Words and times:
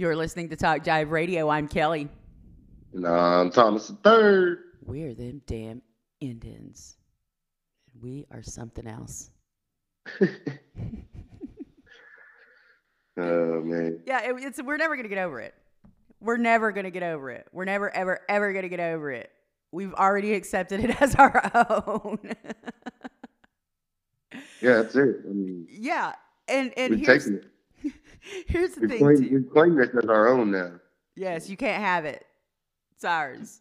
You're 0.00 0.16
listening 0.16 0.48
to 0.48 0.56
Talk 0.56 0.82
Jive 0.82 1.10
Radio. 1.10 1.50
I'm 1.50 1.68
Kelly. 1.68 2.08
And 2.94 3.06
I'm 3.06 3.50
Thomas 3.50 3.88
the 3.88 3.96
Third. 3.96 4.60
We're 4.82 5.12
them 5.12 5.42
damn 5.46 5.82
Indians. 6.22 6.96
We 8.00 8.24
are 8.30 8.42
something 8.42 8.86
else. 8.86 9.30
Oh 13.18 13.60
man. 13.62 14.00
Yeah, 14.06 14.30
it, 14.30 14.36
it's 14.38 14.62
we're 14.62 14.78
never 14.78 14.96
gonna 14.96 15.08
get 15.08 15.18
over 15.18 15.40
it. 15.40 15.52
We're 16.20 16.38
never 16.38 16.72
gonna 16.72 16.90
get 16.90 17.02
over 17.02 17.30
it. 17.30 17.46
We're 17.52 17.66
never 17.66 17.94
ever 17.94 18.20
ever 18.30 18.54
gonna 18.54 18.70
get 18.70 18.80
over 18.80 19.10
it. 19.10 19.30
We've 19.72 19.92
already 19.92 20.32
accepted 20.32 20.82
it 20.82 21.02
as 21.02 21.14
our 21.16 21.50
own. 21.54 22.18
Yeah, 24.62 24.76
that's 24.76 24.96
it. 24.96 25.16
I 25.26 25.28
mean, 25.28 25.66
yeah, 25.68 26.14
and 26.48 26.72
and 26.78 26.98
here's. 26.98 27.28
here's 28.46 28.72
the 28.72 28.82
We've 28.82 28.90
thing 28.90 28.98
claimed, 28.98 29.28
too. 29.28 29.48
we've 29.54 29.76
this 29.76 29.88
as 30.02 30.08
our 30.08 30.28
own 30.28 30.50
now. 30.50 30.72
Yes, 31.16 31.48
you 31.48 31.56
can't 31.56 31.82
have 31.82 32.04
it. 32.04 32.24
It's 32.94 33.04
ours. 33.04 33.60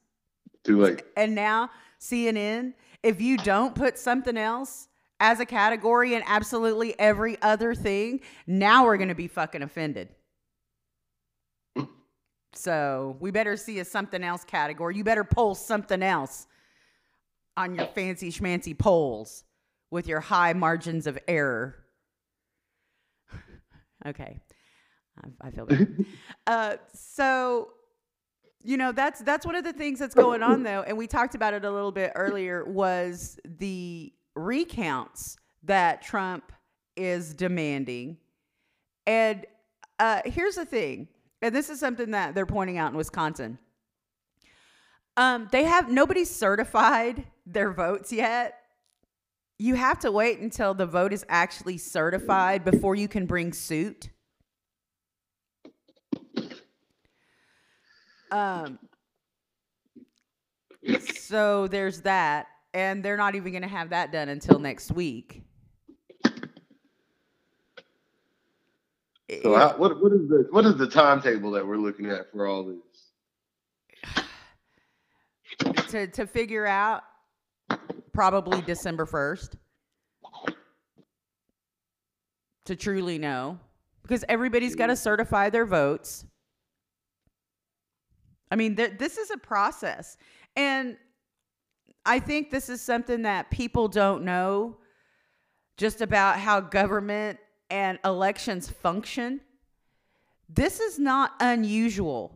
Too 0.63 0.79
late. 0.79 1.03
And 1.15 1.35
now 1.35 1.69
CNN, 1.99 2.73
if 3.03 3.21
you 3.21 3.37
don't 3.37 3.75
put 3.75 3.97
something 3.97 4.37
else 4.37 4.87
as 5.19 5.39
a 5.39 5.45
category 5.45 6.13
in 6.13 6.23
absolutely 6.25 6.97
every 6.99 7.41
other 7.41 7.75
thing, 7.75 8.21
now 8.47 8.85
we're 8.85 8.97
gonna 8.97 9.15
be 9.15 9.27
fucking 9.27 9.61
offended. 9.61 10.09
So 12.51 13.15
we 13.19 13.29
better 13.29 13.55
see 13.55 13.79
a 13.79 13.85
something 13.85 14.23
else 14.23 14.43
category. 14.43 14.97
You 14.97 15.03
better 15.03 15.23
poll 15.23 15.53
something 15.53 16.01
else 16.01 16.47
on 17.55 17.75
your 17.75 17.85
fancy 17.85 18.31
schmancy 18.31 18.77
polls 18.77 19.43
with 19.91 20.07
your 20.07 20.19
high 20.19 20.53
margins 20.53 21.05
of 21.05 21.19
error. 21.27 21.75
okay. 24.07 24.39
I, 25.23 25.47
I 25.47 25.51
feel 25.51 25.65
bad. 25.65 26.05
uh, 26.47 26.75
so 26.93 27.69
you 28.63 28.77
know 28.77 28.91
that's 28.91 29.21
that's 29.21 29.45
one 29.45 29.55
of 29.55 29.63
the 29.63 29.73
things 29.73 29.99
that's 29.99 30.15
going 30.15 30.43
on 30.43 30.63
though 30.63 30.83
and 30.85 30.97
we 30.97 31.07
talked 31.07 31.33
about 31.33 31.53
it 31.53 31.63
a 31.63 31.71
little 31.71 31.91
bit 31.93 32.11
earlier 32.15 32.65
was 32.65 33.39
the 33.45 34.11
recounts 34.35 35.37
that 35.63 36.01
trump 36.01 36.51
is 36.95 37.33
demanding. 37.33 38.17
And 39.07 39.45
uh, 39.97 40.21
here's 40.25 40.55
the 40.55 40.65
thing 40.65 41.07
and 41.41 41.55
this 41.55 41.69
is 41.69 41.79
something 41.79 42.11
that 42.11 42.35
they're 42.35 42.45
pointing 42.45 42.77
out 42.77 42.91
in 42.91 42.97
wisconsin. 42.97 43.57
Um, 45.15 45.47
they 45.51 45.63
have 45.63 45.91
nobody 45.91 46.23
certified 46.23 47.25
their 47.45 47.71
votes 47.71 48.11
yet. 48.11 48.55
You 49.57 49.75
have 49.75 49.99
to 49.99 50.11
wait 50.11 50.39
until 50.39 50.73
the 50.73 50.85
vote 50.85 51.11
is 51.11 51.25
actually 51.27 51.77
certified 51.77 52.63
before 52.63 52.95
you 52.95 53.09
can 53.09 53.25
bring 53.25 53.51
suit 53.51 54.09
Um, 58.31 58.79
so 61.13 61.67
there's 61.67 62.01
that, 62.01 62.47
and 62.73 63.03
they're 63.03 63.17
not 63.17 63.35
even 63.35 63.51
going 63.51 63.63
to 63.63 63.67
have 63.67 63.89
that 63.89 64.11
done 64.11 64.29
until 64.29 64.59
next 64.59 64.91
week. 64.91 65.43
So 69.43 69.55
how, 69.55 69.77
what 69.77 70.01
what 70.01 70.11
is 70.11 70.27
the 70.27 70.47
what 70.49 70.65
is 70.65 70.75
the 70.77 70.87
timetable 70.87 71.51
that 71.51 71.65
we're 71.65 71.77
looking 71.77 72.07
at 72.07 72.31
for 72.31 72.47
all 72.47 72.65
this? 72.65 74.25
to 75.89 76.07
to 76.07 76.25
figure 76.25 76.65
out 76.65 77.03
probably 78.11 78.61
December 78.61 79.05
first 79.05 79.55
to 82.65 82.75
truly 82.75 83.17
know 83.19 83.59
because 84.01 84.23
everybody's 84.29 84.75
got 84.75 84.87
to 84.87 84.95
certify 84.95 85.49
their 85.49 85.65
votes. 85.65 86.25
I 88.51 88.55
mean, 88.55 88.75
th- 88.75 88.97
this 88.97 89.17
is 89.17 89.31
a 89.31 89.37
process, 89.37 90.17
and 90.55 90.97
I 92.05 92.19
think 92.19 92.49
this 92.49 92.69
is 92.69 92.81
something 92.81 93.23
that 93.23 93.51
people 93.51 93.87
don't 93.87 94.23
know 94.23 94.77
just 95.77 96.01
about 96.01 96.39
how 96.39 96.59
government 96.59 97.39
and 97.69 97.99
elections 98.03 98.69
function. 98.69 99.41
This 100.49 100.79
is 100.79 100.97
not 100.97 101.33
unusual. 101.39 102.35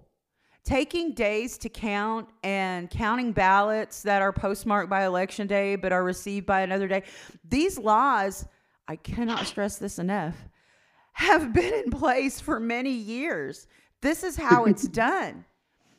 Taking 0.63 1.13
days 1.13 1.57
to 1.57 1.69
count 1.69 2.29
and 2.43 2.89
counting 2.89 3.33
ballots 3.33 4.03
that 4.03 4.21
are 4.21 4.31
postmarked 4.31 4.89
by 4.89 5.05
election 5.05 5.45
day 5.47 5.75
but 5.75 5.91
are 5.91 6.03
received 6.03 6.45
by 6.45 6.61
another 6.61 6.87
day. 6.87 7.03
These 7.43 7.77
laws, 7.77 8.45
I 8.87 8.95
cannot 8.95 9.45
stress 9.45 9.77
this 9.77 9.99
enough, 9.99 10.35
have 11.13 11.51
been 11.51 11.73
in 11.73 11.91
place 11.91 12.39
for 12.39 12.59
many 12.59 12.91
years. 12.91 13.67
This 14.01 14.23
is 14.23 14.37
how 14.37 14.65
it's 14.65 14.87
done. 14.87 15.45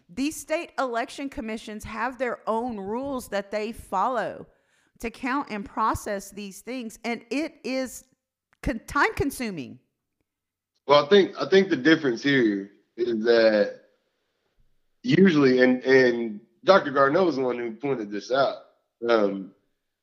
These 0.09 0.37
state 0.37 0.73
election 0.79 1.29
commissions 1.29 1.85
have 1.85 2.19
their 2.19 2.39
own 2.47 2.77
rules 2.77 3.29
that 3.29 3.51
they 3.51 3.73
follow 3.73 4.47
to 5.01 5.11
count 5.11 5.49
and 5.51 5.65
process 5.65 6.31
these 6.31 6.61
things, 6.61 6.99
and 7.05 7.23
it 7.31 7.55
is 7.65 8.05
con- 8.63 8.81
time 8.87 9.15
consuming. 9.15 9.79
Well, 10.87 11.05
I 11.05 11.09
think 11.09 11.33
I 11.41 11.49
think 11.49 11.71
the 11.71 11.77
difference 11.77 12.23
here 12.23 12.71
is 12.97 13.25
that 13.25 13.81
usually, 15.03 15.63
and 15.63 15.83
and 15.85 16.41
Dr. 16.65 16.91
Garneau 16.91 17.29
is 17.29 17.37
the 17.37 17.43
one 17.43 17.59
who 17.59 17.73
pointed 17.73 18.11
this 18.11 18.31
out. 18.31 18.57
Um, 19.09 19.53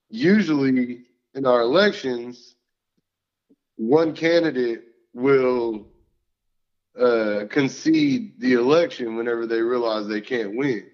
usually, 0.09 1.03
in 1.35 1.45
our 1.45 1.61
elections, 1.61 2.55
one 3.77 4.13
candidate 4.13 4.83
will 5.13 5.87
uh, 7.01 7.45
concede 7.49 8.39
the 8.39 8.53
election 8.53 9.15
whenever 9.15 9.47
they 9.47 9.61
realize 9.61 10.07
they 10.07 10.21
can't 10.21 10.55
win, 10.55 10.85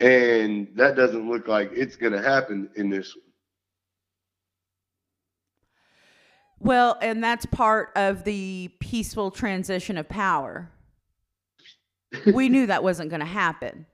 and 0.00 0.68
that 0.74 0.96
doesn't 0.96 1.28
look 1.28 1.48
like 1.48 1.70
it's 1.72 1.96
going 1.96 2.12
to 2.12 2.22
happen 2.22 2.68
in 2.76 2.90
this 2.90 3.14
one. 3.14 3.22
Well, 6.58 6.96
and 7.02 7.22
that's 7.22 7.44
part 7.46 7.90
of 7.96 8.22
the 8.24 8.70
peaceful 8.78 9.30
transition 9.30 9.98
of 9.98 10.08
power. 10.08 10.70
we 12.32 12.48
knew 12.48 12.66
that 12.66 12.84
wasn't 12.84 13.10
going 13.10 13.20
to 13.20 13.26
happen. 13.26 13.86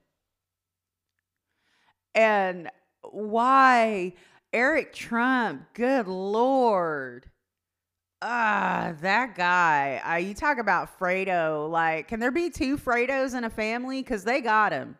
And 2.15 2.71
why 3.03 4.15
Eric 4.53 4.93
Trump, 4.93 5.63
good 5.75 6.09
lord. 6.09 7.31
Ah, 8.21 8.95
that 9.01 9.37
guy. 9.37 10.03
Uh, 10.05 10.17
you 10.17 10.35
talk 10.35 10.59
about 10.59 10.99
Fredo. 10.99 11.71
Like, 11.71 12.09
can 12.09 12.19
there 12.21 12.33
be 12.33 12.51
two 12.51 12.77
Fredos 12.77 13.37
in 13.37 13.45
a 13.45 13.51
family? 13.51 14.03
Because 14.03 14.25
they 14.25 14.41
got 14.41 14.73
him. 14.73 14.97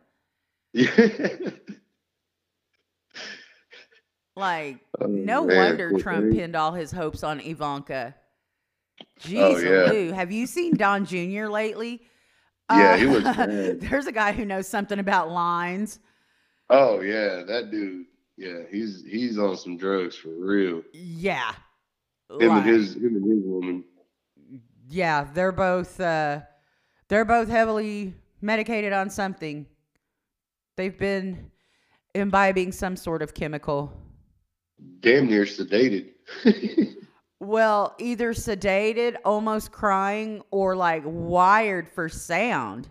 Yeah. 0.73 0.89
Like, 4.35 4.77
Oh, 5.01 5.05
no 5.07 5.45
man, 5.45 5.57
wonder 5.57 5.97
Trump 5.99 6.31
pinned 6.31 6.55
all 6.55 6.71
his 6.71 6.91
hopes 6.93 7.23
on 7.23 7.41
Ivanka. 7.41 8.15
Jeez, 9.19 9.37
Oh, 9.41 9.57
yeah. 9.57 9.91
Lou, 9.91 10.11
have 10.13 10.31
you 10.31 10.45
seen 10.47 10.75
Don 10.77 11.03
Jr. 11.05 11.47
lately? 11.47 12.01
Yeah, 12.71 12.93
Uh, 12.93 12.97
he 12.97 13.05
was. 13.05 13.23
There's 13.89 14.07
a 14.07 14.13
guy 14.13 14.31
who 14.31 14.45
knows 14.45 14.65
something 14.67 14.97
about 14.99 15.29
lines. 15.29 15.99
Oh 16.69 17.01
yeah, 17.01 17.43
that 17.47 17.69
dude. 17.71 18.05
Yeah, 18.37 18.59
he's 18.71 19.03
he's 19.05 19.37
on 19.37 19.57
some 19.57 19.75
drugs 19.75 20.15
for 20.15 20.29
real. 20.29 20.83
Yeah. 20.93 21.51
Him 22.29 22.49
Like, 22.49 22.65
and 22.65 22.75
his 22.75 22.95
him 22.95 23.15
and 23.15 23.25
his 23.31 23.43
woman. 23.43 23.83
yeah, 24.89 25.27
they're 25.33 25.51
both 25.51 25.99
uh, 25.99 26.41
they're 27.07 27.25
both 27.25 27.49
heavily 27.49 28.13
medicated 28.41 28.93
on 28.93 29.09
something. 29.09 29.65
They've 30.77 30.97
been 30.97 31.51
imbibing 32.13 32.71
some 32.71 32.95
sort 32.95 33.21
of 33.21 33.33
chemical. 33.33 33.91
Damn 35.01 35.27
near 35.27 35.45
sedated. 35.45 36.11
Well, 37.41 37.95
either 37.99 38.33
sedated, 38.33 39.15
almost 39.23 39.71
crying, 39.71 40.41
or 40.51 40.75
like 40.75 41.03
wired 41.05 41.87
for 41.87 42.09
sound. 42.09 42.89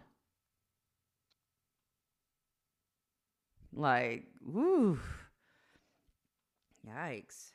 Like, 3.74 4.24
woo. 4.44 4.98
Yikes. 6.88 7.50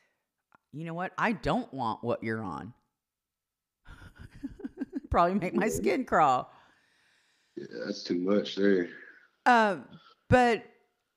You 0.74 0.84
know 0.84 0.94
what? 0.94 1.12
I 1.16 1.32
don't 1.32 1.72
want 1.72 2.02
what 2.02 2.24
you're 2.24 2.42
on. 2.42 2.74
Probably 5.10 5.34
make 5.34 5.54
my 5.54 5.68
skin 5.68 6.04
crawl. 6.04 6.50
yeah, 7.56 7.66
that's 7.86 8.02
too 8.02 8.18
much 8.18 8.56
there. 8.56 8.88
Um, 9.46 9.84
but 10.28 10.64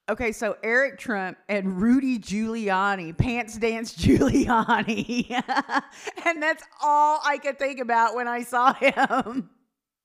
okay, 0.10 0.32
so 0.32 0.58
Eric 0.62 1.00
Trump 1.00 1.40
and 1.50 1.82
Rudy 1.82 2.20
Giuliani, 2.20 3.18
pants 3.18 3.58
dance 3.58 3.96
Giuliani, 3.96 5.32
and 6.26 6.44
that's 6.44 6.64
all 6.84 7.20
I 7.26 7.40
could 7.40 7.58
think 7.58 7.80
about 7.80 8.14
when 8.14 8.28
I 8.28 8.44
saw 8.44 8.74
him. 8.74 9.50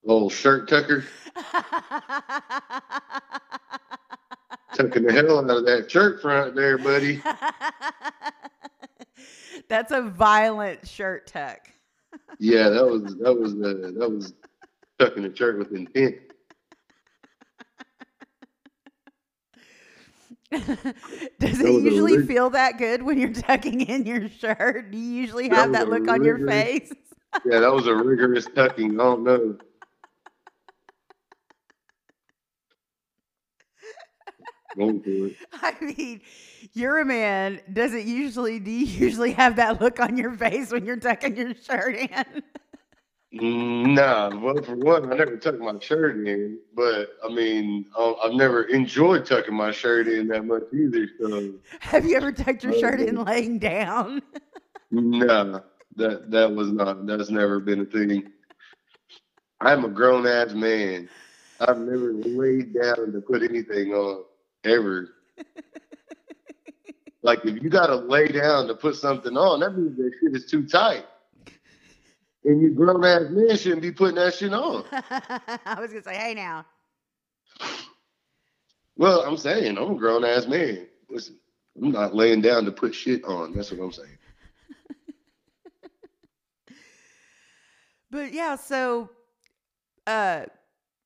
Old 0.07 0.33
shirt 0.33 0.67
tucker 0.69 1.05
tucking 4.75 5.03
the 5.05 5.13
hell 5.13 5.39
out 5.39 5.51
of 5.59 5.67
that 5.67 5.91
shirt 5.91 6.23
front 6.23 6.55
there, 6.57 6.79
buddy. 6.79 7.23
That's 9.73 9.91
a 9.91 10.03
violent 10.03 10.87
shirt 10.87 11.27
tuck. 11.27 11.71
yeah, 12.39 12.69
that 12.69 12.87
was 12.87 13.17
that 13.17 13.35
was 13.35 13.55
uh, 13.55 13.91
that 13.99 14.11
was 14.11 14.35
tucking 14.99 15.23
the 15.23 15.35
shirt 15.35 15.59
with 15.59 15.73
intent. 15.73 16.17
Does 20.53 21.63
That 21.63 21.69
it 21.69 21.83
usually 21.83 22.19
rig- 22.19 22.27
feel 22.27 22.51
that 22.51 22.77
good 22.77 23.03
when 23.03 23.19
you're 23.19 23.33
tucking 23.49 23.81
in 23.81 24.05
your 24.05 24.29
shirt? 24.29 24.91
Do 24.91 24.99
you 24.99 25.11
usually 25.23 25.49
have 25.49 25.73
that 25.73 25.89
a 25.89 25.91
look 25.91 26.07
on 26.09 26.23
your 26.23 26.39
face? 26.41 26.93
Yeah, 27.47 27.61
that 27.61 27.73
was 27.73 27.87
a 27.87 27.95
rigorous 27.95 28.47
tucking. 28.55 29.01
I 29.01 29.05
don't 29.05 29.25
know. 29.25 29.57
For 34.75 34.91
it. 35.27 35.37
I 35.53 35.75
mean, 35.81 36.21
you're 36.73 36.99
a 37.01 37.05
man. 37.05 37.61
Does 37.73 37.95
it 37.95 38.07
usually? 38.07 38.59
Do 38.59 38.71
you 38.71 38.87
usually 38.87 39.33
have 39.33 39.57
that 39.57 39.81
look 39.81 40.01
on 40.01 40.17
your 40.17 40.33
face 40.33 40.73
when 40.73 40.87
you're 40.87 40.97
tucking 40.97 41.37
your 41.37 41.55
shirt 41.55 41.95
in? 41.97 42.43
Mm, 43.35 43.95
Nah, 43.95 44.39
well, 44.41 44.63
for 44.63 44.77
one, 44.77 45.11
I 45.11 45.17
never 45.17 45.37
tuck 45.39 45.59
my 45.59 45.79
shirt 45.81 46.27
in, 46.27 46.59
but 46.75 47.17
I 47.25 47.33
mean, 47.33 47.87
I- 47.97 48.15
I've 48.25 48.35
never 48.35 48.65
enjoyed 48.65 49.25
tucking 49.25 49.55
my 49.55 49.71
shirt 49.71 50.07
in 50.07 50.29
that 50.29 50.45
much 50.45 50.65
either. 50.75 51.09
So, 51.21 51.55
Have 51.81 52.05
you 52.05 52.17
ever 52.17 52.31
tucked 52.33 52.63
your 52.63 52.75
shirt 52.75 53.01
in 53.01 53.17
Oh. 53.19 53.23
laying 53.23 53.59
down? 53.59 54.21
nah, 54.91 55.61
that 55.97 56.31
that 56.31 56.53
was 56.55 56.71
not. 56.73 57.07
That's 57.07 57.31
never 57.31 57.59
been 57.59 57.81
a 57.81 57.85
thing. 57.87 58.31
I'm 59.63 59.85
a 59.85 59.89
grown 59.89 60.27
ass 60.27 60.53
man. 60.53 61.09
I've 61.61 61.79
never 61.79 62.13
laid 62.13 62.75
down 62.75 63.13
to 63.13 63.21
put 63.21 63.43
anything 63.43 63.95
on 63.95 64.25
ever. 64.65 65.09
Like 67.23 67.45
if 67.45 67.63
you 67.63 67.71
gotta 67.71 67.97
lay 67.97 68.29
down 68.29 68.67
to 68.67 68.75
put 68.75 68.97
something 68.97 69.37
on, 69.37 69.61
that 69.61 69.77
means 69.77 69.97
that 69.97 70.13
shit 70.21 70.37
is 70.37 70.47
too 70.47 70.67
tight. 70.67 71.05
And 72.45 72.61
you 72.61 72.71
grown 72.71 73.05
ass 73.05 73.31
men 73.31 73.57
shouldn't 73.57 73.83
be 73.83 73.93
putting 73.93 74.17
that 74.17 74.35
shit 74.35 74.53
on. 74.53 74.85
I 74.93 75.81
was 75.81 75.91
gonna 75.91 76.03
say, 76.03 76.17
hey 76.17 76.35
now. 76.35 76.67
Well, 78.97 79.21
I'm 79.21 79.37
saying 79.37 79.79
I'm 79.79 79.93
a 79.93 79.95
grown 79.95 80.25
ass 80.25 80.47
man. 80.47 80.87
Listen, 81.09 81.39
I'm 81.81 81.93
not 81.93 82.15
laying 82.15 82.41
down 82.41 82.65
to 82.65 82.73
put 82.73 82.95
shit 82.95 83.25
on. 83.25 83.55
That's 83.55 83.71
what 83.71 83.85
I'm 83.85 83.93
saying. 83.93 84.09
But 88.11 88.35
yeah, 88.35 88.57
so 88.57 89.09
uh 90.07 90.45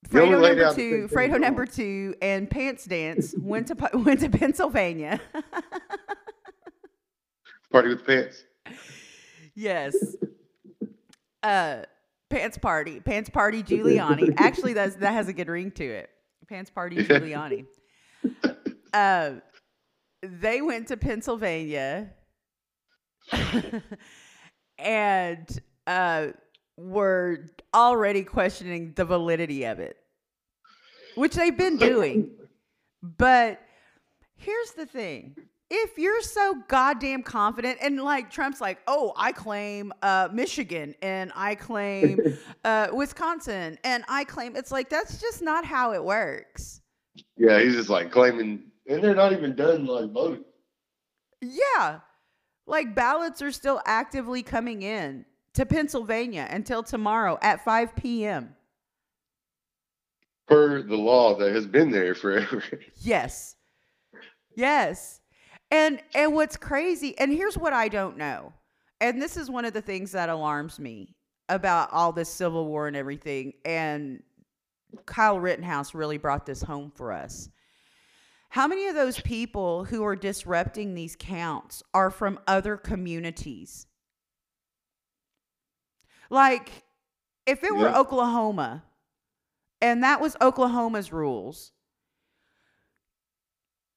Fredo 0.08 0.40
number 0.40 0.74
two, 0.74 1.08
Fredo 1.12 1.40
number 1.40 1.66
two, 1.66 2.14
and 2.22 2.48
Pants 2.48 2.84
Dance 2.84 3.34
went 3.38 3.66
to 3.68 3.76
went 3.94 4.20
to 4.20 4.28
Pennsylvania. 4.28 5.20
Party 7.72 7.88
with 7.88 8.06
pants. 8.06 8.44
yes. 9.54 9.96
Uh, 11.42 11.82
Pants 12.30 12.58
Party, 12.58 13.00
Pants 13.00 13.28
Party 13.30 13.62
Giuliani. 13.62 14.34
Actually, 14.38 14.72
that's 14.74 14.96
that 14.96 15.12
has 15.12 15.28
a 15.28 15.32
good 15.32 15.48
ring 15.48 15.70
to 15.72 15.84
it. 15.84 16.10
Pants 16.48 16.70
Party 16.70 16.96
Giuliani. 16.96 17.66
Uh, 18.92 19.32
they 20.22 20.62
went 20.62 20.88
to 20.88 20.96
Pennsylvania 20.96 22.10
and 24.78 25.60
uh, 25.86 26.28
were 26.76 27.46
already 27.74 28.22
questioning 28.22 28.92
the 28.94 29.04
validity 29.04 29.64
of 29.64 29.78
it, 29.78 29.96
which 31.14 31.34
they've 31.34 31.56
been 31.56 31.76
doing. 31.76 32.30
But 33.02 33.60
here's 34.36 34.72
the 34.72 34.86
thing. 34.86 35.36
If 35.68 35.98
you're 35.98 36.22
so 36.22 36.62
goddamn 36.68 37.24
confident, 37.24 37.78
and 37.82 38.00
like 38.00 38.30
Trump's 38.30 38.60
like, 38.60 38.78
oh, 38.86 39.12
I 39.16 39.32
claim 39.32 39.92
uh, 40.00 40.28
Michigan 40.32 40.94
and 41.02 41.32
I 41.34 41.56
claim 41.56 42.36
uh, 42.64 42.88
Wisconsin 42.92 43.78
and 43.82 44.04
I 44.08 44.24
claim, 44.24 44.54
it's 44.54 44.70
like, 44.70 44.88
that's 44.88 45.20
just 45.20 45.42
not 45.42 45.64
how 45.64 45.92
it 45.92 46.04
works. 46.04 46.82
Yeah, 47.36 47.60
he's 47.60 47.74
just 47.74 47.88
like 47.88 48.12
claiming, 48.12 48.70
and 48.88 49.02
they're 49.02 49.14
not 49.14 49.32
even 49.32 49.56
done 49.56 49.86
like 49.86 50.12
voting. 50.12 50.44
Yeah. 51.42 52.00
Like 52.66 52.94
ballots 52.94 53.42
are 53.42 53.52
still 53.52 53.80
actively 53.86 54.42
coming 54.42 54.82
in 54.82 55.24
to 55.56 55.66
Pennsylvania 55.66 56.46
until 56.50 56.82
tomorrow 56.82 57.38
at 57.40 57.64
5 57.64 57.96
p.m. 57.96 58.54
per 60.46 60.82
the 60.82 60.96
law 60.96 61.34
that 61.38 61.54
has 61.54 61.66
been 61.66 61.90
there 61.90 62.14
forever. 62.14 62.62
Yes. 63.00 63.56
Yes. 64.54 65.20
And 65.70 66.00
and 66.14 66.34
what's 66.34 66.56
crazy, 66.56 67.18
and 67.18 67.32
here's 67.32 67.58
what 67.58 67.72
I 67.72 67.88
don't 67.88 68.16
know. 68.16 68.52
And 69.00 69.20
this 69.20 69.36
is 69.36 69.50
one 69.50 69.64
of 69.64 69.72
the 69.72 69.82
things 69.82 70.12
that 70.12 70.28
alarms 70.28 70.78
me 70.78 71.14
about 71.48 71.92
all 71.92 72.12
this 72.12 72.28
civil 72.28 72.66
war 72.66 72.86
and 72.86 72.96
everything. 72.96 73.52
And 73.64 74.22
Kyle 75.06 75.38
Rittenhouse 75.40 75.94
really 75.94 76.18
brought 76.18 76.46
this 76.46 76.62
home 76.62 76.92
for 76.94 77.12
us. 77.12 77.48
How 78.50 78.66
many 78.66 78.86
of 78.86 78.94
those 78.94 79.20
people 79.20 79.84
who 79.84 80.04
are 80.04 80.16
disrupting 80.16 80.94
these 80.94 81.16
counts 81.18 81.82
are 81.92 82.10
from 82.10 82.38
other 82.46 82.76
communities? 82.76 83.86
Like, 86.30 86.84
if 87.46 87.62
it 87.64 87.74
were 87.76 87.88
Yeah. 87.88 87.96
Oklahoma 87.96 88.84
and 89.80 90.02
that 90.04 90.20
was 90.20 90.36
Oklahoma's 90.40 91.12
rules, 91.12 91.72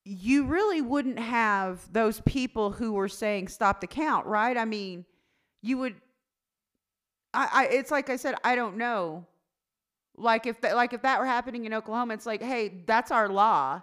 you 0.06 0.46
really 0.46 0.82
wouldn't 0.82 1.20
have 1.20 1.92
those 1.92 2.22
people 2.22 2.72
who 2.72 2.94
were 2.94 3.08
saying 3.10 3.48
stop 3.48 3.82
the 3.82 3.88
count, 3.88 4.26
right? 4.26 4.58
I 4.58 4.66
mean, 4.66 5.06
you 5.62 5.78
would. 5.78 5.96
I, 7.34 7.50
I 7.52 7.66
it's 7.68 7.92
like 7.92 8.10
I 8.10 8.16
said, 8.16 8.36
I 8.44 8.56
don't 8.56 8.78
know. 8.78 9.26
Like 10.18 10.46
if 10.48 10.62
that, 10.62 10.76
like 10.76 10.94
if 10.94 11.02
that 11.04 11.20
were 11.20 11.26
happening 11.26 11.66
in 11.66 11.74
Oklahoma, 11.74 12.14
it's 12.16 12.26
like, 12.26 12.42
hey, 12.42 12.84
that's 12.88 13.12
our 13.12 13.30
law. 13.30 13.82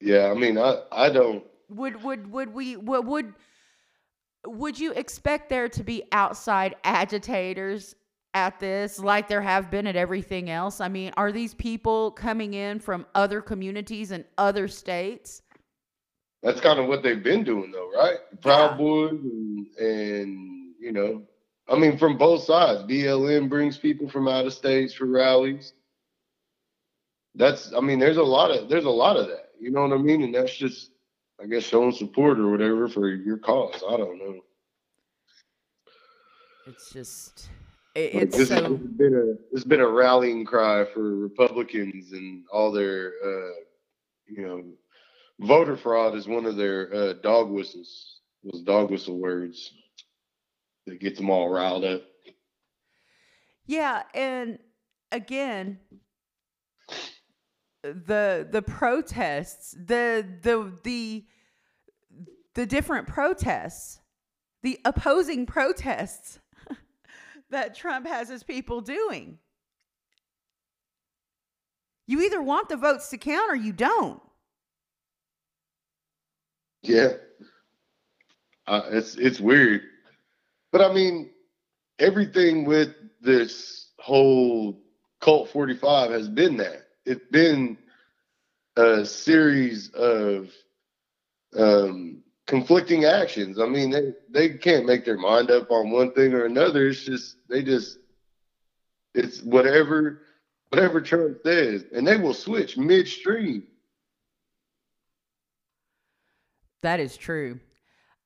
yeah, 0.00 0.30
I 0.30 0.34
mean, 0.34 0.58
I 0.58 0.82
I 0.92 1.10
don't. 1.10 1.44
Would 1.68 2.02
would 2.02 2.30
would 2.30 2.52
we 2.54 2.76
would 2.76 3.06
would 3.06 3.34
would 4.46 4.78
you 4.78 4.92
expect 4.92 5.48
there 5.48 5.68
to 5.68 5.82
be 5.82 6.04
outside 6.12 6.76
agitators 6.84 7.94
at 8.34 8.58
this 8.58 8.98
like 8.98 9.28
there 9.28 9.40
have 9.40 9.70
been 9.70 9.86
at 9.86 9.96
everything 9.96 10.50
else? 10.50 10.80
I 10.80 10.88
mean, 10.88 11.12
are 11.16 11.32
these 11.32 11.54
people 11.54 12.10
coming 12.10 12.54
in 12.54 12.80
from 12.80 13.06
other 13.14 13.40
communities 13.40 14.10
and 14.10 14.24
other 14.38 14.68
states? 14.68 15.42
That's 16.42 16.60
kind 16.60 16.78
of 16.78 16.88
what 16.88 17.02
they've 17.02 17.22
been 17.22 17.42
doing, 17.42 17.70
though, 17.70 17.90
right? 17.90 18.18
Proud 18.42 18.76
Boys 18.76 19.12
and 19.12 19.66
and 19.78 20.74
you 20.78 20.92
know, 20.92 21.22
I 21.68 21.78
mean, 21.78 21.96
from 21.96 22.18
both 22.18 22.42
sides. 22.42 22.82
BLM 22.82 23.48
brings 23.48 23.78
people 23.78 24.08
from 24.08 24.28
out 24.28 24.46
of 24.46 24.52
states 24.52 24.92
for 24.92 25.06
rallies. 25.06 25.72
That's, 27.34 27.72
I 27.72 27.80
mean, 27.80 27.98
there's 27.98 28.18
a 28.18 28.22
lot 28.22 28.50
of 28.50 28.68
there's 28.68 28.84
a 28.84 28.90
lot 28.90 29.16
of 29.16 29.28
that. 29.28 29.50
You 29.58 29.70
know 29.70 29.86
what 29.86 29.98
I 29.98 30.02
mean? 30.02 30.22
And 30.22 30.34
that's 30.34 30.54
just, 30.54 30.90
I 31.42 31.46
guess, 31.46 31.64
showing 31.64 31.92
support 31.92 32.38
or 32.38 32.50
whatever 32.50 32.88
for 32.88 33.08
your 33.08 33.38
cause. 33.38 33.82
I 33.88 33.96
don't 33.96 34.18
know. 34.18 34.40
It's 36.66 36.92
just 36.92 37.48
it, 37.94 38.14
Like, 38.14 38.22
it's 38.24 38.36
this 38.36 38.48
so 38.48 38.54
has 38.54 38.78
been 38.78 39.14
a 39.14 39.54
it's 39.54 39.64
been 39.64 39.80
a 39.80 39.88
rallying 39.88 40.44
cry 40.44 40.84
for 40.84 41.16
Republicans 41.16 42.12
and 42.12 42.44
all 42.50 42.72
their 42.72 43.12
uh, 43.24 43.54
you 44.26 44.46
know 44.46 44.64
voter 45.40 45.76
fraud 45.76 46.14
is 46.14 46.26
one 46.26 46.46
of 46.46 46.56
their 46.56 46.92
uh, 46.94 47.12
dog 47.14 47.50
whistles. 47.50 48.20
Those 48.42 48.62
dog 48.62 48.90
whistle 48.90 49.18
words 49.18 49.72
that 50.86 51.00
gets 51.00 51.18
them 51.18 51.30
all 51.30 51.48
riled 51.48 51.84
up. 51.84 52.02
Yeah, 53.66 54.02
and 54.12 54.58
again, 55.12 55.78
the 57.84 58.48
the 58.50 58.62
protests, 58.62 59.72
the 59.72 60.26
the 60.42 60.72
the 60.82 61.24
the 62.54 62.66
different 62.66 63.06
protests, 63.06 64.00
the 64.62 64.78
opposing 64.84 65.44
protests 65.44 66.40
that 67.50 67.74
Trump 67.74 68.06
has 68.06 68.28
his 68.28 68.42
people 68.42 68.80
doing. 68.80 69.38
You 72.06 72.22
either 72.22 72.42
want 72.42 72.68
the 72.68 72.76
votes 72.76 73.10
to 73.10 73.18
count 73.18 73.50
or 73.50 73.56
you 73.56 73.72
don't. 73.72 74.20
Yeah, 76.82 77.14
uh, 78.66 78.82
it's 78.92 79.16
it's 79.16 79.40
weird, 79.40 79.82
but 80.72 80.80
I 80.80 80.92
mean, 80.92 81.30
everything 81.98 82.64
with 82.64 82.94
this 83.20 83.90
whole 83.98 84.80
cult 85.20 85.50
forty 85.50 85.76
five 85.76 86.10
has 86.10 86.28
been 86.28 86.56
that. 86.58 86.83
It's 87.06 87.24
been 87.30 87.76
a 88.76 89.04
series 89.04 89.90
of 89.90 90.50
um, 91.56 92.22
conflicting 92.46 93.04
actions. 93.04 93.58
I 93.60 93.66
mean, 93.66 93.90
they 93.90 94.12
they 94.30 94.48
can't 94.58 94.86
make 94.86 95.04
their 95.04 95.18
mind 95.18 95.50
up 95.50 95.70
on 95.70 95.90
one 95.90 96.12
thing 96.12 96.32
or 96.32 96.44
another. 96.46 96.88
It's 96.88 97.04
just 97.04 97.36
they 97.48 97.62
just 97.62 97.98
it's 99.14 99.42
whatever 99.42 100.22
whatever 100.70 101.00
Trump 101.00 101.38
says, 101.44 101.84
and 101.92 102.06
they 102.06 102.16
will 102.16 102.34
switch 102.34 102.76
midstream. 102.76 103.64
That 106.82 107.00
is 107.00 107.16
true. 107.16 107.60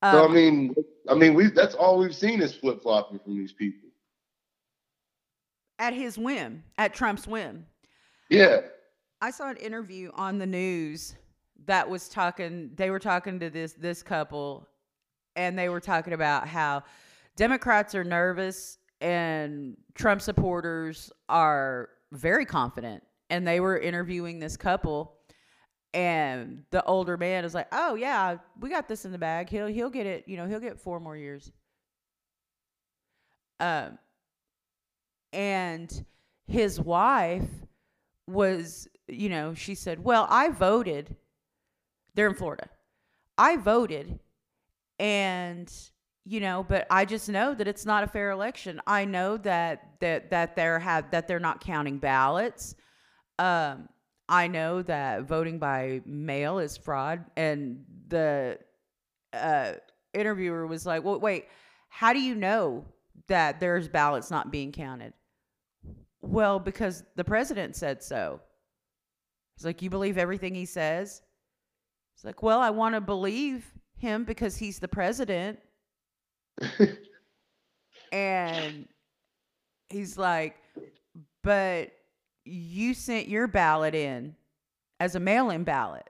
Um, 0.02 0.12
so 0.12 0.28
I 0.28 0.32
mean, 0.32 0.74
I 1.08 1.14
mean, 1.14 1.34
we 1.34 1.48
that's 1.48 1.74
all 1.74 1.98
we've 1.98 2.14
seen 2.14 2.40
is 2.40 2.54
flip 2.54 2.82
flopping 2.82 3.18
from 3.18 3.36
these 3.36 3.52
people. 3.52 3.88
at 5.80 5.94
his 5.94 6.18
whim, 6.18 6.64
at 6.76 6.94
Trump's 6.94 7.26
whim. 7.26 7.66
Yeah, 8.30 8.60
I 9.20 9.30
saw 9.30 9.50
an 9.50 9.56
interview 9.56 10.10
on 10.14 10.38
the 10.38 10.46
news 10.46 11.14
that 11.66 11.88
was 11.88 12.08
talking 12.08 12.70
they 12.76 12.90
were 12.90 12.98
talking 13.00 13.40
to 13.40 13.50
this 13.50 13.72
this 13.74 14.02
couple 14.02 14.68
and 15.36 15.58
they 15.58 15.68
were 15.68 15.80
talking 15.80 16.12
about 16.14 16.48
how 16.48 16.84
Democrats 17.36 17.94
are 17.94 18.04
nervous 18.04 18.78
and 19.00 19.76
Trump 19.94 20.22
supporters 20.22 21.12
are 21.28 21.90
very 22.12 22.46
confident 22.46 23.02
and 23.30 23.46
they 23.46 23.60
were 23.60 23.78
interviewing 23.78 24.38
this 24.40 24.56
couple 24.56 25.14
and 25.94 26.64
the 26.70 26.84
older 26.84 27.16
man 27.16 27.44
is 27.44 27.54
like, 27.54 27.68
"Oh 27.72 27.94
yeah, 27.96 28.38
we 28.60 28.70
got 28.70 28.88
this 28.88 29.04
in 29.06 29.12
the 29.12 29.18
bag. 29.18 29.50
He'll 29.50 29.68
he'll 29.68 29.90
get 29.90 30.06
it, 30.06 30.24
you 30.28 30.36
know, 30.38 30.46
he'll 30.46 30.60
get 30.60 30.80
4 30.80 31.00
more 31.00 31.16
years." 31.16 31.52
Um 33.60 33.98
and 35.32 36.04
his 36.46 36.80
wife 36.80 37.48
was, 38.28 38.88
you 39.06 39.28
know, 39.28 39.54
she 39.54 39.74
said, 39.74 40.04
Well, 40.04 40.26
I 40.30 40.48
voted. 40.50 41.16
They're 42.14 42.28
in 42.28 42.34
Florida. 42.34 42.68
I 43.36 43.56
voted, 43.56 44.18
and 44.98 45.72
you 46.24 46.40
know, 46.40 46.66
but 46.68 46.86
I 46.90 47.06
just 47.06 47.28
know 47.28 47.54
that 47.54 47.66
it's 47.66 47.86
not 47.86 48.04
a 48.04 48.06
fair 48.06 48.30
election. 48.30 48.82
I 48.86 49.04
know 49.04 49.36
that 49.38 49.94
that 50.00 50.30
that 50.30 50.56
they're 50.56 50.78
have 50.78 51.10
that 51.12 51.28
they're 51.28 51.40
not 51.40 51.60
counting 51.60 51.98
ballots. 51.98 52.74
Um, 53.38 53.88
I 54.28 54.48
know 54.48 54.82
that 54.82 55.22
voting 55.22 55.58
by 55.58 56.02
mail 56.04 56.58
is 56.58 56.76
fraud, 56.76 57.24
and 57.36 57.84
the 58.08 58.58
uh, 59.32 59.74
interviewer 60.12 60.66
was 60.66 60.84
like, 60.84 61.04
"Well, 61.04 61.20
wait, 61.20 61.46
how 61.88 62.12
do 62.12 62.20
you 62.20 62.34
know 62.34 62.84
that 63.28 63.60
there's 63.60 63.88
ballots 63.88 64.30
not 64.30 64.50
being 64.50 64.72
counted?" 64.72 65.14
Well, 66.20 66.58
because 66.58 67.04
the 67.16 67.24
president 67.24 67.76
said 67.76 68.02
so. 68.02 68.40
He's 69.56 69.64
like, 69.64 69.82
You 69.82 69.90
believe 69.90 70.18
everything 70.18 70.54
he 70.54 70.66
says? 70.66 71.22
He's 72.14 72.24
like, 72.24 72.42
Well, 72.42 72.60
I 72.60 72.70
want 72.70 72.94
to 72.94 73.00
believe 73.00 73.66
him 73.96 74.24
because 74.24 74.56
he's 74.56 74.78
the 74.78 74.88
president. 74.88 75.58
and 78.12 78.88
he's 79.88 80.18
like, 80.18 80.56
But 81.42 81.92
you 82.44 82.94
sent 82.94 83.28
your 83.28 83.46
ballot 83.46 83.94
in 83.94 84.34
as 85.00 85.14
a 85.14 85.20
mail 85.20 85.50
in 85.50 85.64
ballot 85.64 86.08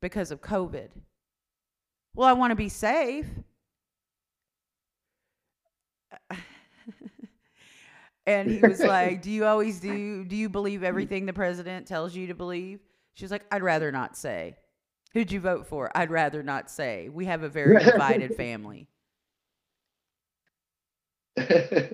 because 0.00 0.30
of 0.30 0.40
COVID. 0.40 0.88
Well, 2.14 2.28
I 2.28 2.32
want 2.32 2.50
to 2.52 2.56
be 2.56 2.68
safe. 2.68 3.26
And 8.26 8.50
he 8.50 8.60
was 8.60 8.80
like, 8.84 9.22
"Do 9.22 9.30
you 9.30 9.44
always 9.46 9.80
do? 9.80 10.24
Do 10.24 10.36
you 10.36 10.48
believe 10.48 10.82
everything 10.82 11.26
the 11.26 11.32
president 11.32 11.86
tells 11.86 12.14
you 12.14 12.28
to 12.28 12.34
believe?" 12.34 12.80
She 13.14 13.24
was 13.24 13.32
like, 13.32 13.44
"I'd 13.50 13.62
rather 13.62 13.92
not 13.92 14.16
say." 14.16 14.56
Who'd 15.14 15.30
you 15.32 15.40
vote 15.40 15.66
for? 15.66 15.96
I'd 15.96 16.10
rather 16.10 16.42
not 16.42 16.70
say. 16.70 17.08
We 17.08 17.26
have 17.26 17.42
a 17.44 17.48
very 17.48 17.82
divided 17.82 18.34
family. 18.36 18.88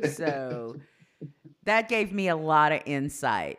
So 0.04 0.76
that 1.64 1.88
gave 1.88 2.12
me 2.12 2.28
a 2.28 2.36
lot 2.36 2.72
of 2.72 2.82
insight. 2.86 3.58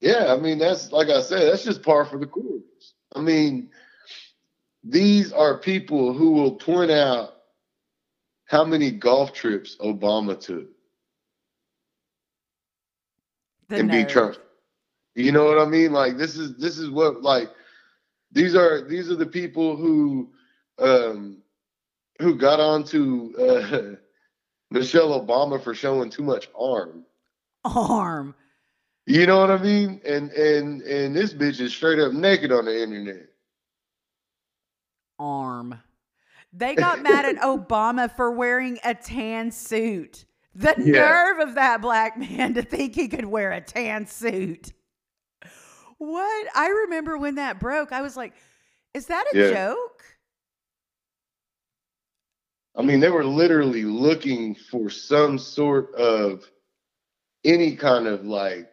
yeah, 0.00 0.32
I 0.32 0.36
mean, 0.38 0.58
that's 0.58 0.92
like 0.92 1.08
I 1.08 1.20
said, 1.22 1.50
that's 1.50 1.64
just 1.64 1.82
par 1.82 2.04
for 2.04 2.18
the 2.18 2.26
course. 2.26 2.94
I 3.14 3.20
mean, 3.20 3.70
these 4.84 5.32
are 5.32 5.58
people 5.58 6.12
who 6.12 6.32
will 6.32 6.52
point 6.52 6.90
out 6.90 7.35
how 8.46 8.64
many 8.64 8.90
golf 8.90 9.32
trips 9.32 9.76
Obama 9.80 10.38
took 10.38 10.68
The 13.68 13.76
and 13.76 13.90
be. 13.90 14.04
Trump. 14.04 14.36
You 15.14 15.32
know 15.32 15.44
what 15.44 15.58
I 15.58 15.64
mean? 15.64 15.92
Like 15.92 16.16
this 16.16 16.36
is 16.36 16.56
this 16.56 16.78
is 16.78 16.90
what 16.90 17.22
like 17.22 17.50
these 18.32 18.54
are 18.54 18.86
these 18.86 19.10
are 19.10 19.16
the 19.16 19.26
people 19.26 19.76
who 19.76 20.30
um 20.78 21.38
who 22.20 22.36
got 22.36 22.60
onto 22.60 23.32
uh, 23.38 23.96
Michelle 24.70 25.20
Obama 25.20 25.62
for 25.62 25.74
showing 25.74 26.10
too 26.10 26.22
much 26.22 26.48
arm. 26.58 27.04
arm. 27.64 28.34
You 29.06 29.26
know 29.26 29.38
what 29.38 29.50
I 29.50 29.58
mean? 29.58 30.00
And 30.04 30.30
and 30.32 30.82
and 30.82 31.14
this 31.16 31.32
bitch 31.32 31.60
is 31.60 31.72
straight 31.72 31.98
up 31.98 32.12
naked 32.12 32.52
on 32.52 32.64
the 32.66 32.82
internet. 32.82 33.28
Arm. 35.18 35.80
They 36.56 36.74
got 36.74 37.02
mad 37.02 37.26
at 37.26 37.36
Obama 37.36 38.10
for 38.14 38.30
wearing 38.30 38.78
a 38.82 38.94
tan 38.94 39.50
suit. 39.50 40.24
The 40.54 40.74
Yeah. 40.78 41.00
nerve 41.00 41.48
of 41.48 41.54
that 41.56 41.82
black 41.82 42.16
man 42.18 42.54
to 42.54 42.62
think 42.62 42.94
he 42.94 43.08
could 43.08 43.26
wear 43.26 43.52
a 43.52 43.60
tan 43.60 44.06
suit. 44.06 44.72
What? 45.98 46.46
I 46.54 46.68
remember 46.68 47.18
when 47.18 47.34
that 47.34 47.60
broke. 47.60 47.92
I 47.92 48.00
was 48.00 48.16
like, 48.16 48.32
is 48.94 49.06
that 49.06 49.26
a 49.34 49.36
Yeah. 49.38 49.50
joke? 49.50 50.04
I 52.74 52.82
mean, 52.82 53.00
they 53.00 53.10
were 53.10 53.24
literally 53.24 53.84
looking 53.84 54.54
for 54.54 54.88
some 54.90 55.38
sort 55.38 55.94
of 55.94 56.44
any 57.44 57.76
kind 57.76 58.06
of 58.06 58.24
like 58.24 58.70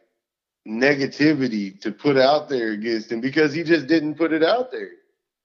negativity 0.68 1.80
to 1.82 1.92
put 1.92 2.18
out 2.18 2.48
there 2.50 2.72
against 2.72 3.12
him 3.12 3.20
because 3.22 3.54
he 3.54 3.64
just 3.64 3.88
didn't 3.88 4.16
put 4.16 4.32
it 4.34 4.44
out 4.44 4.72
there. 4.72 4.92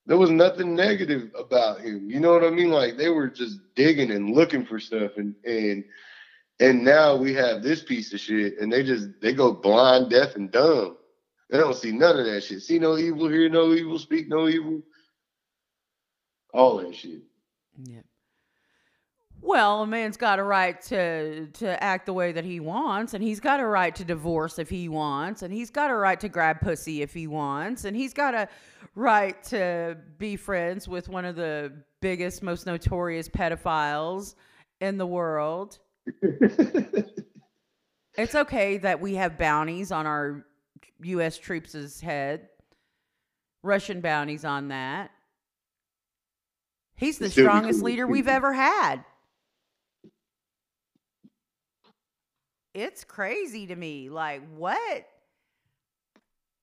There 0.09 0.17
was 0.17 0.31
nothing 0.31 0.75
negative 0.75 1.29
about 1.37 1.81
him. 1.81 2.09
You 2.09 2.19
know 2.19 2.31
what 2.31 2.43
I 2.43 2.49
mean? 2.49 2.71
Like 2.71 2.97
they 2.97 3.09
were 3.09 3.27
just 3.27 3.59
digging 3.75 4.09
and 4.09 4.33
looking 4.33 4.65
for 4.65 4.79
stuff 4.79 5.11
and 5.17 5.35
and 5.45 5.85
and 6.59 6.83
now 6.83 7.15
we 7.15 7.35
have 7.35 7.61
this 7.61 7.83
piece 7.83 8.11
of 8.11 8.19
shit 8.19 8.57
and 8.59 8.73
they 8.73 8.81
just 8.81 9.07
they 9.21 9.33
go 9.33 9.53
blind, 9.53 10.09
deaf, 10.09 10.35
and 10.35 10.51
dumb. 10.51 10.97
They 11.51 11.59
don't 11.59 11.75
see 11.75 11.91
none 11.91 12.17
of 12.19 12.25
that 12.25 12.43
shit. 12.43 12.63
See 12.63 12.79
no 12.79 12.97
evil, 12.97 13.29
hear 13.29 13.49
no 13.49 13.71
evil, 13.71 13.99
speak 13.99 14.27
no 14.27 14.49
evil. 14.49 14.81
All 16.55 16.77
that 16.77 16.95
shit. 16.95 17.21
Yeah. 17.77 18.01
Well, 19.41 19.83
a 19.83 19.87
man's 19.87 20.17
got 20.17 20.39
a 20.39 20.43
right 20.43 20.81
to 20.83 21.47
to 21.47 21.83
act 21.83 22.05
the 22.05 22.13
way 22.13 22.31
that 22.31 22.43
he 22.43 22.59
wants, 22.59 23.13
and 23.13 23.23
he's 23.23 23.39
got 23.39 23.59
a 23.59 23.65
right 23.65 23.95
to 23.95 24.03
divorce 24.03 24.59
if 24.59 24.69
he 24.69 24.89
wants, 24.89 25.41
and 25.41 25.53
he's 25.53 25.69
got 25.69 25.89
a 25.89 25.95
right 25.95 26.19
to 26.19 26.29
grab 26.29 26.59
pussy 26.61 27.01
if 27.01 27.13
he 27.13 27.27
wants, 27.27 27.85
and 27.85 27.95
he's 27.95 28.13
got 28.13 28.33
a 28.33 28.47
right 28.95 29.41
to 29.45 29.97
be 30.17 30.35
friends 30.35 30.87
with 30.87 31.09
one 31.09 31.25
of 31.25 31.35
the 31.35 31.71
biggest, 32.01 32.43
most 32.43 32.65
notorious 32.65 33.29
pedophiles 33.29 34.35
in 34.81 34.97
the 34.97 35.07
world. 35.07 35.79
It's 38.19 38.35
okay 38.35 38.77
that 38.79 38.99
we 38.99 39.15
have 39.15 39.37
bounties 39.37 39.93
on 39.93 40.05
our 40.05 40.45
U.S. 41.03 41.37
troops' 41.37 42.01
head, 42.01 42.49
Russian 43.63 44.01
bounties 44.01 44.43
on 44.43 44.67
that. 44.69 45.11
He's 46.97 47.17
the 47.17 47.29
strongest 47.29 47.81
leader 47.81 48.05
we've 48.05 48.27
ever 48.27 48.51
had. 48.51 49.05
It's 52.73 53.03
crazy 53.03 53.67
to 53.67 53.75
me. 53.75 54.09
Like, 54.09 54.41
what? 54.55 55.05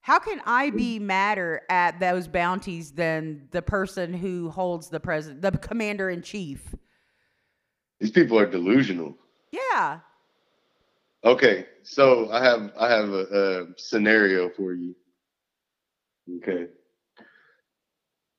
How 0.00 0.20
can 0.20 0.40
I 0.46 0.70
be 0.70 1.00
mm. 1.00 1.02
madder 1.02 1.62
at 1.68 1.98
those 1.98 2.28
bounties 2.28 2.92
than 2.92 3.48
the 3.50 3.62
person 3.62 4.14
who 4.14 4.50
holds 4.50 4.88
the 4.88 5.00
president, 5.00 5.42
the 5.42 5.50
commander 5.50 6.10
in 6.10 6.22
chief? 6.22 6.74
These 7.98 8.12
people 8.12 8.38
are 8.38 8.46
delusional. 8.46 9.16
Yeah. 9.50 10.00
Okay, 11.24 11.66
so 11.82 12.30
I 12.30 12.44
have 12.44 12.70
I 12.78 12.88
have 12.88 13.08
a, 13.08 13.66
a 13.66 13.66
scenario 13.76 14.48
for 14.48 14.74
you. 14.74 14.94
Okay. 16.36 16.66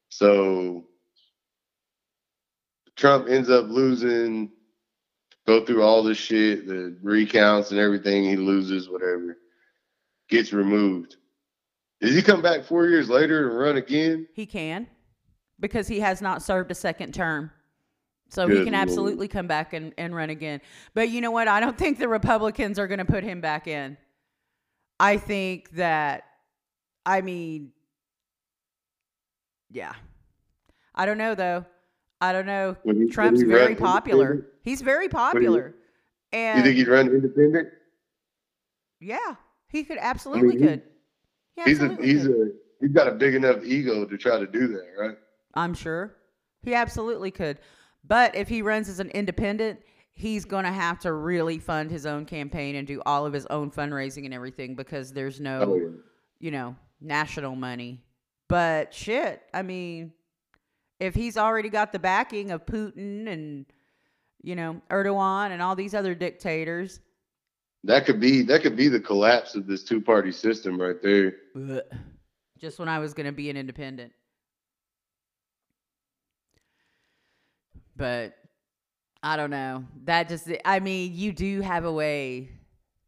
So 0.09 0.85
Trump 2.95 3.27
ends 3.27 3.49
up 3.49 3.67
losing, 3.67 4.51
go 5.47 5.63
through 5.65 5.81
all 5.81 6.03
this 6.03 6.17
shit, 6.17 6.67
the 6.67 6.95
recounts 7.01 7.71
and 7.71 7.79
everything, 7.79 8.25
he 8.25 8.35
loses, 8.35 8.89
whatever, 8.89 9.37
gets 10.29 10.51
removed. 10.51 11.15
Does 12.01 12.13
he 12.13 12.21
come 12.21 12.41
back 12.41 12.65
four 12.65 12.85
years 12.87 13.09
later 13.09 13.47
and 13.49 13.57
run 13.57 13.77
again? 13.77 14.27
He 14.33 14.45
can 14.45 14.87
because 15.59 15.87
he 15.87 15.99
has 16.01 16.21
not 16.21 16.43
served 16.43 16.69
a 16.69 16.75
second 16.75 17.13
term. 17.13 17.49
So 18.29 18.45
he 18.45 18.55
can 18.55 18.65
Lord. 18.65 18.75
absolutely 18.75 19.29
come 19.29 19.47
back 19.47 19.71
and, 19.71 19.93
and 19.97 20.13
run 20.13 20.29
again. 20.29 20.59
But 20.93 21.09
you 21.09 21.21
know 21.21 21.31
what? 21.31 21.47
I 21.47 21.61
don't 21.61 21.77
think 21.79 21.97
the 21.97 22.09
Republicans 22.09 22.77
are 22.77 22.87
going 22.87 22.99
to 22.99 23.05
put 23.05 23.23
him 23.23 23.39
back 23.39 23.67
in. 23.67 23.97
I 24.99 25.15
think 25.17 25.71
that, 25.71 26.25
I 27.05 27.21
mean, 27.21 27.71
yeah. 29.71 29.93
I 30.93 31.05
don't 31.05 31.17
know, 31.17 31.35
though. 31.35 31.65
I 32.19 32.33
don't 32.33 32.45
know. 32.47 32.75
He- 32.83 33.07
Trump's 33.07 33.41
he 33.41 33.47
very 33.47 33.75
popular. 33.75 34.45
He's 34.67 34.81
very 34.81 35.07
popular. 35.07 35.75
You 36.33 36.39
And 36.39 36.63
think 36.63 36.75
he'd 36.75 36.87
run 36.89 37.07
independent? 37.07 37.69
yeah, 38.99 39.35
he 39.69 39.83
could 39.83 39.97
absolutely 39.99 40.57
he- 40.59 40.65
could. 40.65 40.81
He 41.55 41.61
He's 41.63 41.81
a 41.81 41.95
he's 42.01 42.23
could. 42.27 42.31
a 42.35 42.51
he's 42.81 42.91
got 42.91 43.07
a 43.07 43.11
big 43.11 43.33
enough 43.35 43.63
ego 43.63 44.05
to 44.05 44.17
try 44.17 44.37
to 44.39 44.45
do 44.47 44.67
that, 44.67 44.85
right? 44.99 45.17
I'm 45.53 45.73
sure. 45.73 46.15
He 46.63 46.73
absolutely 46.73 47.31
could. 47.31 47.59
But 48.03 48.35
if 48.35 48.47
he 48.49 48.61
runs 48.61 48.89
as 48.89 48.99
an 48.99 49.09
independent, 49.11 49.79
he's 50.11 50.43
going 50.45 50.65
to 50.65 50.71
have 50.71 50.99
to 50.99 51.13
really 51.13 51.59
fund 51.59 51.89
his 51.89 52.05
own 52.05 52.25
campaign 52.25 52.75
and 52.75 52.85
do 52.85 53.01
all 53.05 53.25
of 53.25 53.33
his 53.33 53.45
own 53.47 53.71
fundraising 53.71 54.25
and 54.25 54.33
everything 54.33 54.75
because 54.75 55.13
there's 55.13 55.39
no, 55.39 55.61
Oh, 55.61 55.75
yeah. 55.77 55.87
you 56.39 56.51
know, 56.51 56.75
national 57.01 57.55
money. 57.55 58.03
But 58.49 58.93
shit, 58.93 59.41
I 59.53 59.61
mean, 59.61 60.13
if 60.99 61.15
he's 61.15 61.37
already 61.37 61.69
got 61.69 61.91
the 61.93 61.99
backing 61.99 62.51
of 62.51 62.65
Putin 62.65 63.27
and, 63.27 63.65
you 64.41 64.55
know, 64.55 64.81
Erdogan 64.89 65.51
and 65.51 65.61
all 65.61 65.75
these 65.75 65.93
other 65.93 66.15
dictators, 66.15 66.99
That 67.83 68.05
could 68.05 68.19
be 68.19 68.41
that 68.43 68.61
could 68.61 68.75
be 68.75 68.87
the 68.89 68.99
collapse 68.99 69.55
of 69.55 69.67
this 69.67 69.83
two 69.83 70.01
party 70.01 70.31
system 70.31 70.79
right 70.79 71.01
there. 71.01 71.35
Ugh. 71.55 71.81
Just 72.59 72.79
when 72.79 72.89
I 72.89 72.99
was 72.99 73.13
going 73.13 73.27
to 73.27 73.31
be 73.31 73.49
an 73.49 73.57
independent. 73.57 74.11
But 77.95 78.35
I 79.23 79.35
don't 79.37 79.49
know. 79.49 79.85
That 80.05 80.29
just, 80.29 80.49
I 80.65 80.79
mean, 80.79 81.13
you 81.15 81.31
do 81.33 81.61
have 81.61 81.85
a 81.85 81.91
way 81.91 82.49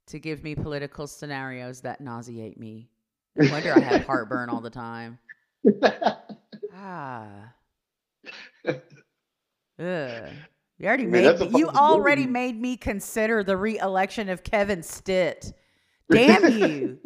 to 0.08 0.20
give 0.20 0.44
me 0.44 0.56
political 0.56 1.08
scenarios 1.08 1.82
that 1.82 2.02
nauseate 2.02 2.60
me. 2.60 2.90
No 3.36 3.52
wonder 3.52 3.74
I 3.74 3.80
have 3.80 4.06
heartburn 4.06 4.50
all 4.50 4.62
the 4.62 4.70
time. 4.70 5.20
Ah. 6.82 7.54
Ugh. 8.66 10.30
You 10.80 10.88
already 10.88 11.04
mean, 11.04 11.12
made 11.12 11.26
that's 11.26 11.42
a 11.42 11.50
me, 11.50 11.60
you 11.60 11.68
already 11.68 12.22
possibility. 12.24 12.54
made 12.54 12.62
me 12.62 12.78
consider 12.78 13.44
the 13.44 13.58
re-election 13.58 14.30
of 14.30 14.44
Kevin 14.44 14.82
Stitt. 14.82 15.52
Damn 16.12 16.58
you. 16.58 16.98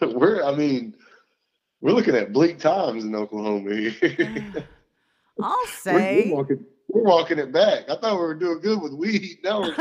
we're 0.14 0.42
I 0.42 0.54
mean, 0.56 0.94
we're 1.82 1.92
looking 1.92 2.16
at 2.16 2.32
bleak 2.32 2.58
times 2.58 3.04
in 3.04 3.14
Oklahoma 3.14 3.74
here. 3.74 3.92
I'll 5.42 5.50
we're, 5.50 5.66
say. 5.66 6.30
we're 6.30 6.36
walking, 6.36 6.64
we're 6.88 7.02
walking 7.02 7.38
it 7.38 7.52
back. 7.52 7.84
I 7.90 7.96
thought 7.96 8.14
we 8.14 8.20
were 8.20 8.34
doing 8.34 8.60
good 8.60 8.80
with 8.80 8.94
weed. 8.94 9.38
Now 9.44 9.60
we're 9.60 9.76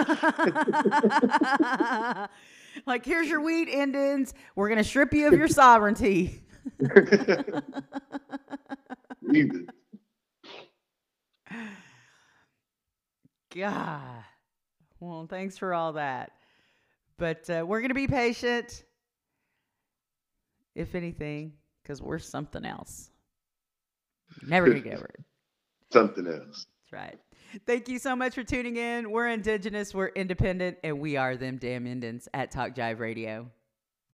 like, 2.85 3.05
here's 3.05 3.27
your 3.29 3.41
weed 3.41 3.69
Indians. 3.69 4.33
We're 4.55 4.69
gonna 4.69 4.83
strip 4.83 5.13
you 5.13 5.27
of 5.27 5.33
your 5.33 5.47
sovereignty. 5.47 6.43
God. 13.55 14.23
Well, 14.99 15.27
thanks 15.29 15.57
for 15.57 15.73
all 15.73 15.93
that. 15.93 16.31
But 17.17 17.49
uh, 17.49 17.65
we're 17.67 17.81
gonna 17.81 17.93
be 17.93 18.07
patient, 18.07 18.83
if 20.75 20.95
anything, 20.95 21.53
because 21.81 22.01
we're 22.01 22.19
something 22.19 22.65
else. 22.65 23.09
Never 24.47 24.67
gonna 24.67 24.79
get 24.79 24.95
over 24.95 25.05
it. 25.05 25.23
something 25.91 26.27
else. 26.27 26.65
That's 26.81 26.93
right. 26.93 27.19
Thank 27.65 27.89
you 27.89 27.99
so 27.99 28.15
much 28.15 28.33
for 28.33 28.43
tuning 28.43 28.77
in. 28.77 29.11
We're 29.11 29.27
indigenous, 29.27 29.93
we're 29.93 30.07
independent, 30.07 30.77
and 30.83 30.99
we 30.99 31.17
are 31.17 31.35
them 31.35 31.57
damn 31.57 31.85
Indians 31.85 32.29
at 32.33 32.51
Talk 32.51 32.73
Jive 32.73 32.99
Radio. 32.99 33.49